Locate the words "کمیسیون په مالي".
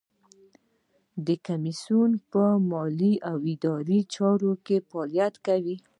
1.47-3.13